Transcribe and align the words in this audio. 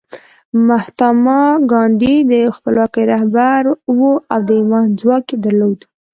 مهاتما 0.67 1.41
ګاندي 1.71 2.15
د 2.31 2.33
خپلواکۍ 2.55 3.03
رهبر 3.13 3.61
و 3.97 3.99
او 4.31 4.39
د 4.47 4.49
ایمان 4.59 4.87
ځواک 4.99 5.25
یې 5.31 5.37
درلود 5.45 5.79